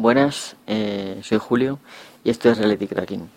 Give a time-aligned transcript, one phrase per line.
[0.00, 1.78] Buenas, eh, soy Julio
[2.24, 3.28] y esto es Reality Cracking.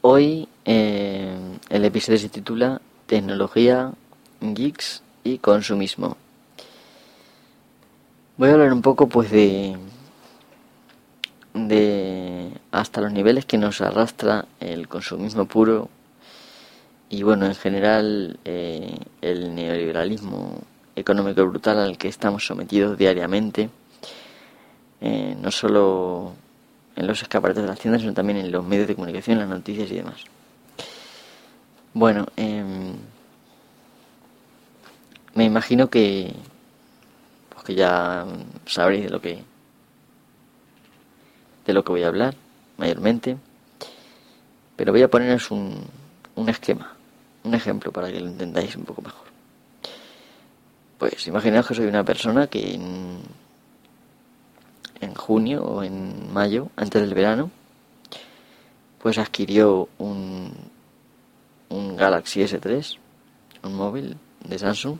[0.00, 1.32] Hoy eh,
[1.68, 3.92] el episodio se titula Tecnología,
[4.40, 6.16] Geeks y Consumismo.
[8.36, 9.76] Voy a hablar un poco pues de,
[11.54, 15.88] de hasta los niveles que nos arrastra el consumismo puro
[17.10, 20.60] y bueno, en general eh, el neoliberalismo
[20.94, 23.70] económico brutal al que estamos sometidos diariamente,
[25.00, 26.34] eh, no solo
[26.96, 29.90] en los escaparates de las tiendas, sino también en los medios de comunicación, las noticias
[29.90, 30.24] y demás.
[31.94, 32.94] Bueno, em,
[35.34, 36.34] me imagino que,
[37.50, 38.26] pues que ya
[38.66, 39.42] sabréis de lo que
[41.66, 42.34] de lo que voy a hablar
[42.78, 43.36] mayormente,
[44.76, 45.84] pero voy a poneros un,
[46.34, 46.97] un esquema,
[47.44, 49.26] un ejemplo para que lo entendáis un poco mejor.
[50.98, 53.18] Pues imaginaos que soy una persona que en,
[55.14, 57.50] junio o en mayo, antes del verano,
[59.00, 60.52] pues adquirió un,
[61.68, 62.98] un Galaxy S3,
[63.64, 64.98] un móvil de Samsung,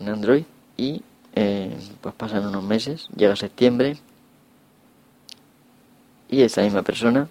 [0.00, 0.44] un Android,
[0.76, 1.02] y
[1.34, 3.98] eh, pues pasan unos meses, llega septiembre,
[6.28, 7.28] y esa misma persona,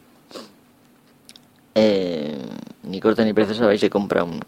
[1.73, 2.37] eh,
[2.83, 4.39] ni corta ni preciosa, vais se compra un,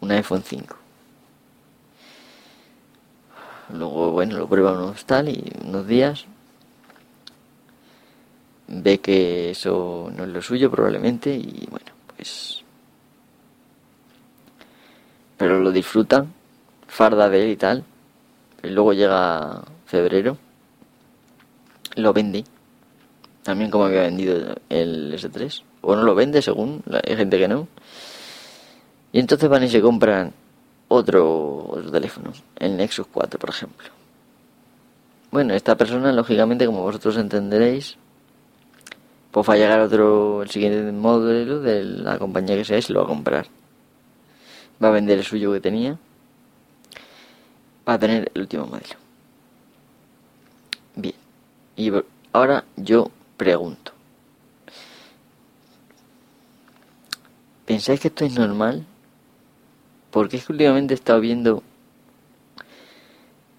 [0.00, 0.76] un iPhone 5.
[3.72, 6.26] Luego, bueno, lo prueba unos tal y unos días
[8.66, 12.64] ve que eso no es lo suyo probablemente y bueno, pues...
[15.36, 16.26] Pero lo disfruta,
[16.86, 17.84] farda de él y tal.
[18.62, 20.36] Y luego llega febrero,
[21.96, 22.44] lo vende
[23.50, 25.62] también como había vendido el S3.
[25.80, 27.66] O no lo vende, según hay gente que no.
[29.12, 30.32] Y entonces van y se compran
[30.86, 33.88] otro, otro teléfono, el Nexus 4, por ejemplo.
[35.32, 37.96] Bueno, esta persona, lógicamente, como vosotros entenderéis,
[39.32, 42.92] pues va a llegar otro, el siguiente modelo de la compañía que sea y se
[42.92, 43.46] lo va a comprar.
[44.82, 45.98] Va a vender el suyo que tenía
[47.82, 48.94] para tener el último modelo.
[50.94, 51.14] Bien.
[51.76, 51.90] Y
[52.32, 53.10] ahora yo
[53.40, 53.92] pregunto.
[57.64, 58.84] ¿Pensáis que esto es normal?
[60.10, 61.62] Porque es que últimamente he estado viendo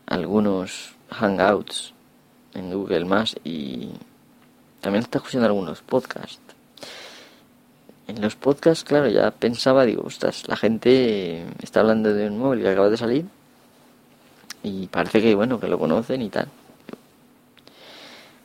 [0.05, 1.95] algunos hangouts
[2.53, 3.89] en Google Más y
[4.81, 6.53] también está escuchando algunos podcasts.
[8.05, 12.61] En los podcasts, claro, ya pensaba, digo, ostras, la gente está hablando de un móvil
[12.61, 13.25] que acaba de salir
[14.61, 16.49] y parece que, bueno, que lo conocen y tal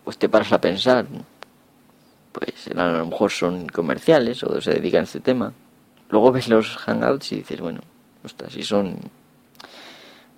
[0.07, 1.05] pues te paras a pensar,
[2.31, 5.53] pues a lo mejor son comerciales o se dedican a este tema.
[6.11, 7.81] Luego ves los hangouts y dices, bueno,
[8.23, 8.99] ostras, si son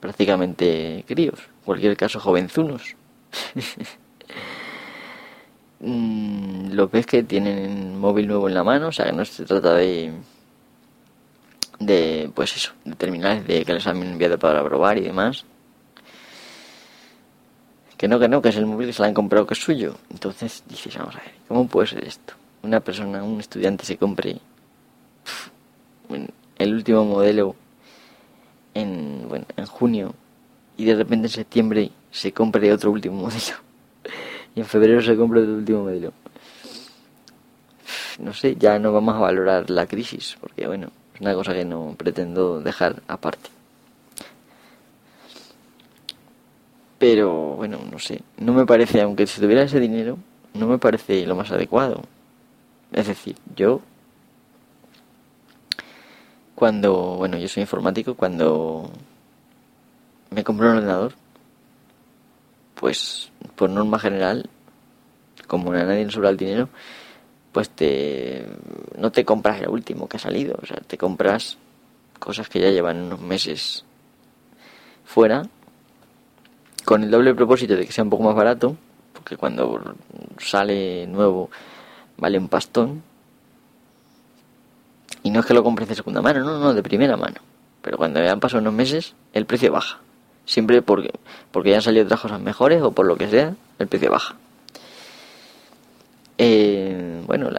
[0.00, 2.96] prácticamente críos, en cualquier caso jovenzunos.
[5.80, 9.44] Mm, lo ves que tienen móvil nuevo en la mano, o sea que no se
[9.44, 10.12] trata de
[11.78, 15.44] de pues eso, de terminales de que les han enviado para probar y demás,
[17.98, 19.60] que no, que no, que es el móvil que se le han comprado que es
[19.60, 19.96] suyo.
[20.08, 22.34] Entonces dices, vamos a ver, ¿cómo puede ser esto?
[22.62, 24.38] Una persona, un estudiante se compre
[26.58, 27.56] el último modelo
[28.74, 30.14] en, bueno, en junio
[30.76, 33.56] y de repente en septiembre se compre otro último modelo
[34.54, 36.12] y en febrero se compre otro último modelo.
[38.20, 41.64] No sé, ya no vamos a valorar la crisis porque bueno, es una cosa que
[41.64, 43.57] no pretendo dejar aparte.
[46.98, 50.18] Pero bueno, no sé, no me parece, aunque si tuviera ese dinero,
[50.54, 52.02] no me parece lo más adecuado.
[52.92, 53.80] Es decir, yo
[56.54, 58.90] cuando, bueno, yo soy informático, cuando
[60.30, 61.14] me compré un ordenador,
[62.74, 64.50] pues por norma general,
[65.46, 66.68] como a nadie le sobra el dinero,
[67.52, 68.44] pues te
[68.96, 71.58] no te compras el último que ha salido, o sea, te compras
[72.18, 73.84] cosas que ya llevan unos meses
[75.04, 75.48] fuera
[76.88, 78.74] con el doble propósito de que sea un poco más barato,
[79.12, 79.94] porque cuando
[80.38, 81.50] sale nuevo
[82.16, 83.02] vale un pastón.
[85.22, 87.42] Y no es que lo compres de segunda mano, no, no, de primera mano.
[87.82, 89.98] Pero cuando ya han pasado unos meses, el precio baja.
[90.46, 91.12] Siempre porque,
[91.50, 94.36] porque ya han salido otras cosas mejores o por lo que sea, el precio baja.
[96.38, 97.50] Eh, bueno,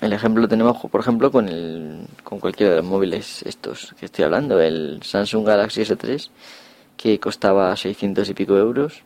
[0.00, 4.06] el ejemplo lo tenemos, por ejemplo, con, el, con cualquiera de los móviles estos que
[4.06, 6.28] estoy hablando, el Samsung Galaxy S3
[7.00, 9.04] que costaba 600 y pico euros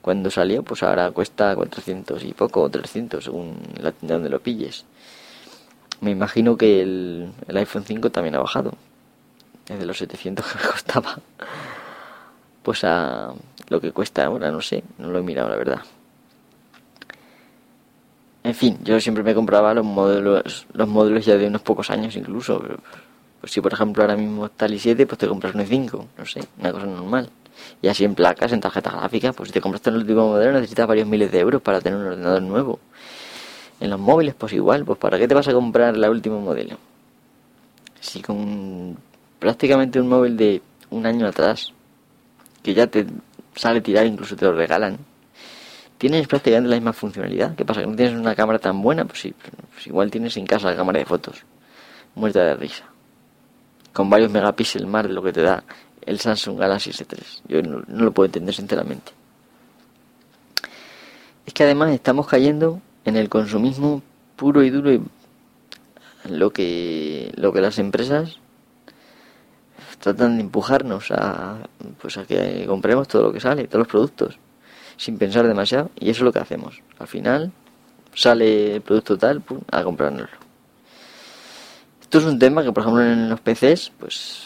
[0.00, 4.40] cuando salió, pues ahora cuesta 400 y poco, o 300 según la tienda donde lo
[4.40, 4.86] pilles.
[6.00, 8.72] Me imagino que el, el iPhone 5 también ha bajado.
[9.68, 11.18] desde los 700 que me costaba,
[12.62, 13.34] pues a
[13.68, 15.80] lo que cuesta ahora, no sé, no lo he mirado la verdad.
[18.44, 22.16] En fin, yo siempre me compraba los modelos, los módulos ya de unos pocos años
[22.16, 22.62] incluso.
[23.46, 26.26] Pues si por ejemplo ahora mismo está el i7, pues te compras un i5, no
[26.26, 27.30] sé, una cosa normal.
[27.80, 30.84] Y así en placas, en tarjetas gráficas, pues si te compraste el último modelo necesitas
[30.88, 32.80] varios miles de euros para tener un ordenador nuevo.
[33.78, 36.76] En los móviles, pues igual, pues ¿para qué te vas a comprar el último modelo?
[38.00, 38.96] Si con
[39.38, 40.60] prácticamente un móvil de
[40.90, 41.72] un año atrás,
[42.64, 43.06] que ya te
[43.54, 44.98] sale tirar, incluso te lo regalan,
[45.98, 47.54] tienes prácticamente la misma funcionalidad.
[47.54, 47.82] ¿Qué pasa?
[47.82, 49.04] ¿Que no tienes una cámara tan buena?
[49.04, 49.32] Pues sí,
[49.72, 51.44] pues igual tienes en casa la cámara de fotos.
[52.16, 52.95] Muerta de risa.
[53.96, 55.64] Con varios megapíxeles más de lo que te da
[56.04, 57.40] el Samsung Galaxy S3.
[57.48, 59.12] Yo no, lo puedo entender sinceramente.
[61.46, 64.02] Es que además estamos cayendo en el consumismo
[64.36, 65.00] puro y duro y
[66.28, 68.38] lo que lo que las empresas
[69.98, 71.60] tratan de empujarnos a
[71.98, 74.38] pues a que compremos todo lo que sale, todos los productos
[74.98, 76.82] sin pensar demasiado y eso es lo que hacemos.
[76.98, 77.50] Al final
[78.14, 80.45] sale el producto tal, a comprárnoslo.
[82.06, 84.44] Esto es un tema que, por ejemplo, en los PCs, pues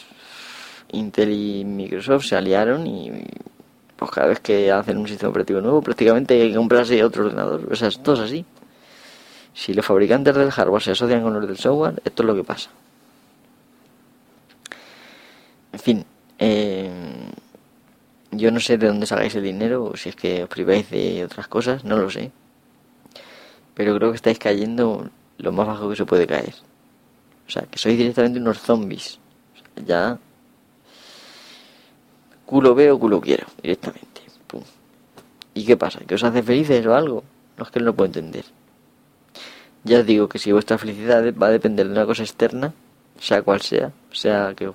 [0.93, 3.13] Intel y Microsoft se aliaron y
[3.97, 7.71] pues cada vez que hacen un sistema operativo nuevo, prácticamente hay que comprarse otro ordenador.
[7.71, 8.47] O sea, esto es así.
[9.53, 12.45] Si los fabricantes del hardware se asocian con los del software, esto es lo que
[12.45, 12.71] pasa.
[15.75, 16.07] En fin,
[16.39, 16.91] eh,
[18.31, 21.27] yo no sé de dónde sacáis el dinero o si es que os priváis de
[21.27, 22.33] otras cosas, no lo sé.
[23.75, 26.55] Pero creo que estáis cayendo lo más bajo que se puede caer.
[27.51, 29.19] O sea, que sois directamente unos zombies.
[29.85, 30.17] ya.
[32.47, 34.23] Culo veo, culo quiero, directamente.
[34.47, 34.63] Pum.
[35.55, 35.99] ¿Y qué pasa?
[36.07, 37.25] ¿Que os hace felices o algo?
[37.59, 38.45] No es que no lo puedo entender.
[39.83, 42.73] Ya os digo que si vuestra felicidad va a depender de una cosa externa,
[43.19, 44.71] sea cual sea, sea que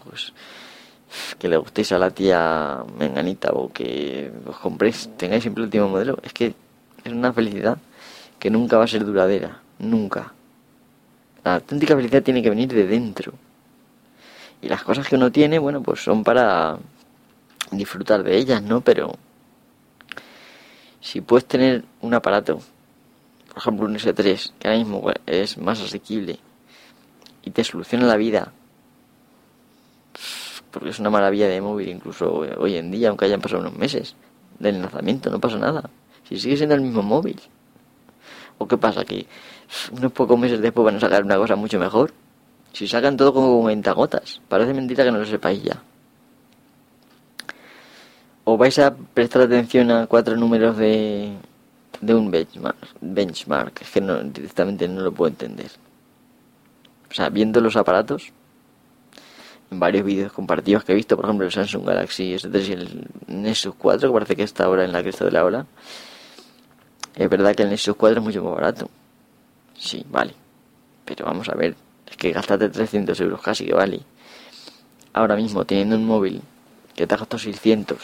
[1.40, 5.88] que le gustéis a la tía menganita o que os compréis, tengáis siempre el último
[5.88, 6.54] modelo, es que
[7.06, 7.78] es una felicidad
[8.38, 10.35] que nunca va a ser duradera, nunca.
[11.46, 13.34] La auténtica felicidad tiene que venir de dentro.
[14.62, 16.78] Y las cosas que uno tiene, bueno, pues son para
[17.72, 18.82] disfrutar de ellas, ¿no?
[18.82, 19.16] Pero
[21.00, 22.60] si puedes tener un aparato,
[23.50, 26.40] por ejemplo un S3, que ahora mismo es más asequible
[27.44, 28.52] y te soluciona la vida
[30.72, 34.16] porque es una maravilla de móvil incluso hoy en día, aunque hayan pasado unos meses
[34.60, 35.90] del lanzamiento, no pasa nada.
[36.28, 37.40] Si sigue siendo el mismo móvil.
[38.58, 39.04] ¿O qué pasa?
[39.04, 39.26] Que
[39.92, 42.14] unos pocos meses después van a sacar una cosa mucho mejor.
[42.74, 45.82] Si sacan todo como gotas, parece mentira que no lo sepáis ya.
[48.44, 51.34] O vais a prestar atención a cuatro números de,
[52.02, 55.72] de un benchmark, benchmark, es que no, directamente no lo puedo entender.
[57.10, 58.34] O sea, viendo los aparatos,
[59.72, 63.08] en varios vídeos compartidos que he visto, por ejemplo el Samsung Galaxy S3 y el
[63.28, 65.66] Nexus 4, que parece que está ahora en la cresta de la ola.
[67.16, 68.90] Es verdad que el Nexus 4 es mucho más barato.
[69.78, 70.34] Sí, vale.
[71.06, 71.76] Pero vamos a ver,
[72.10, 74.02] es que gastaste 300 euros casi que vale.
[75.14, 76.42] Ahora mismo, teniendo un móvil
[76.96, 77.98] que te ha costado 600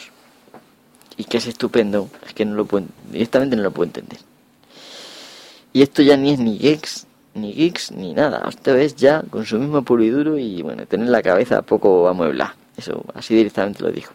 [1.18, 4.20] y que es estupendo, es que no lo puedo, directamente no lo puedo entender.
[5.74, 8.46] Y esto ya ni es ni Gex ni geeks, ni nada.
[8.48, 12.56] Esto es ya consumismo puro y duro y bueno, tener la cabeza poco amueblada.
[12.78, 14.14] Eso, así directamente lo dijo.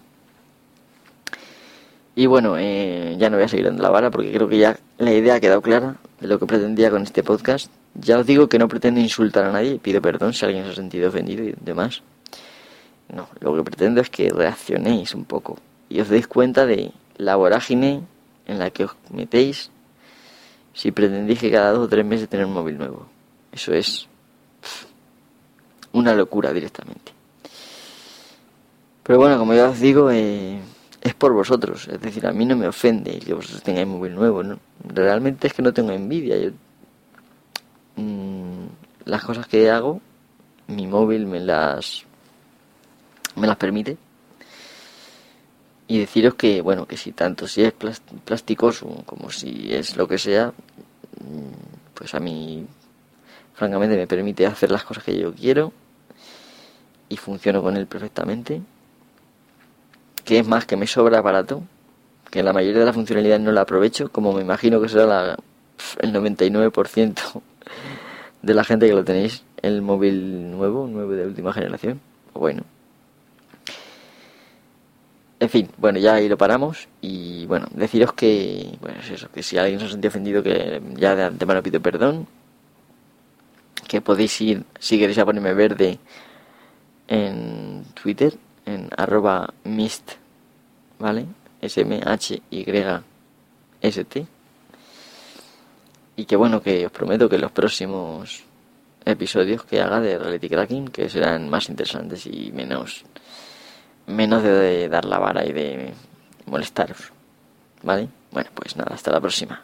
[2.18, 4.78] Y bueno, eh, ya no voy a seguir dando la vara porque creo que ya
[4.96, 7.70] la idea ha quedado clara de lo que pretendía con este podcast.
[7.92, 10.74] Ya os digo que no pretendo insultar a nadie, pido perdón si alguien se ha
[10.74, 12.02] sentido ofendido y demás.
[13.14, 15.58] No, lo que pretendo es que reaccionéis un poco
[15.90, 18.00] y os deis cuenta de la vorágine
[18.46, 19.70] en la que os metéis
[20.72, 23.06] si pretendéis que cada dos o tres meses tener un móvil nuevo.
[23.52, 24.08] Eso es
[25.92, 27.12] una locura directamente.
[29.02, 30.60] Pero bueno, como ya os digo, eh,
[31.06, 31.88] es por vosotros.
[31.88, 34.42] Es decir, a mí no me ofende que vosotros tengáis móvil nuevo.
[34.42, 34.58] ¿no?
[34.84, 36.36] Realmente es que no tengo envidia.
[36.36, 36.50] Yo,
[37.96, 38.66] mm,
[39.04, 40.00] las cosas que hago,
[40.66, 42.04] mi móvil me las,
[43.36, 43.96] me las permite
[45.88, 47.72] y deciros que, bueno, que si tanto si es
[48.24, 52.66] plasticoso como si es lo que sea, mm, pues a mí,
[53.54, 55.72] francamente, me permite hacer las cosas que yo quiero
[57.08, 58.60] y funciono con él perfectamente.
[60.26, 61.62] Que es más, que me sobra aparato,
[62.30, 65.36] que la mayoría de las funcionalidades no la aprovecho, como me imagino que será la,
[66.00, 67.42] el 99%
[68.42, 72.00] de la gente que lo tenéis, el móvil nuevo, nuevo de última generación.
[72.34, 72.64] Bueno,
[75.38, 79.42] en fin, bueno, ya ahí lo paramos y bueno, deciros que, bueno, es eso, que
[79.42, 82.26] si alguien se ha sentido ofendido, que ya de antemano pido perdón,
[83.86, 85.98] que podéis ir, si queréis a ponerme verde,
[87.08, 88.34] en Twitter
[88.96, 90.12] arroba mist,
[90.98, 91.26] ¿vale?
[91.60, 93.06] S-M-H-Y-S-T.
[96.16, 98.44] Y que bueno, que os prometo que los próximos
[99.04, 103.04] episodios que haga de Reality Cracking, que serán más interesantes y menos,
[104.06, 105.92] menos de dar la vara y de
[106.46, 107.12] molestaros.
[107.82, 108.08] ¿Vale?
[108.32, 109.62] Bueno, pues nada, hasta la próxima.